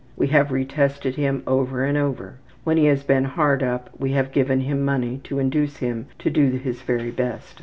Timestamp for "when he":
2.63-2.85